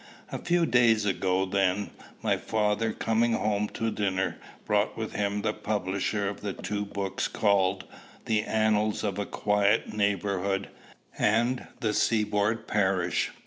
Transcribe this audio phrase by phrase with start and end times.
[0.31, 1.91] A few days ago, then,
[2.23, 7.27] my father, coming home to dinner, brought with him the publisher of the two books
[7.27, 7.85] called,
[8.25, 10.69] "The Annals of a Quiet Neighborhood,"
[11.19, 13.29] and "The Seaboard Parish."